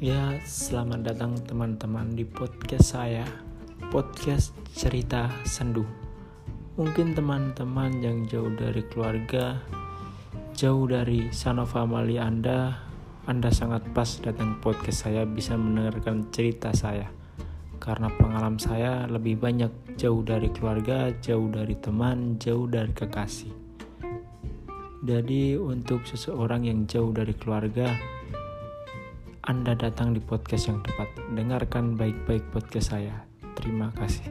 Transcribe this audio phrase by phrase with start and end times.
[0.00, 3.20] Ya, selamat datang teman-teman di podcast saya,
[3.92, 5.84] podcast cerita sendu.
[6.80, 9.60] Mungkin teman-teman yang jauh dari keluarga,
[10.56, 12.80] jauh dari sana family Anda,
[13.28, 17.12] Anda sangat pas datang podcast saya bisa mendengarkan cerita saya.
[17.76, 23.52] Karena pengalaman saya lebih banyak jauh dari keluarga, jauh dari teman, jauh dari kekasih.
[25.04, 28.19] Jadi untuk seseorang yang jauh dari keluarga,
[29.48, 31.08] anda datang di podcast yang tepat.
[31.32, 33.24] Dengarkan baik-baik podcast saya.
[33.56, 34.28] Terima kasih.